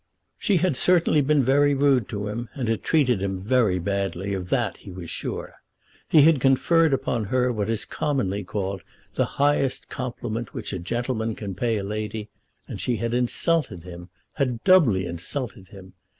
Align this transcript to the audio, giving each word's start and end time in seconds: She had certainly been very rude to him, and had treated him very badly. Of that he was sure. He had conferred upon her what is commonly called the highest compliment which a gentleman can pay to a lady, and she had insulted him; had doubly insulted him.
She 0.39 0.57
had 0.57 0.75
certainly 0.75 1.21
been 1.21 1.43
very 1.43 1.75
rude 1.75 2.09
to 2.09 2.27
him, 2.27 2.49
and 2.55 2.67
had 2.67 2.81
treated 2.81 3.21
him 3.21 3.39
very 3.39 3.77
badly. 3.77 4.33
Of 4.33 4.49
that 4.49 4.77
he 4.77 4.89
was 4.89 5.11
sure. 5.11 5.53
He 6.09 6.23
had 6.23 6.41
conferred 6.41 6.91
upon 6.91 7.25
her 7.25 7.51
what 7.53 7.69
is 7.69 7.85
commonly 7.85 8.43
called 8.43 8.81
the 9.13 9.25
highest 9.37 9.89
compliment 9.89 10.55
which 10.55 10.73
a 10.73 10.79
gentleman 10.79 11.35
can 11.35 11.53
pay 11.53 11.75
to 11.75 11.81
a 11.83 11.83
lady, 11.83 12.29
and 12.67 12.81
she 12.81 12.95
had 12.97 13.13
insulted 13.13 13.83
him; 13.83 14.09
had 14.33 14.63
doubly 14.63 15.05
insulted 15.05 15.67
him. 15.67 15.93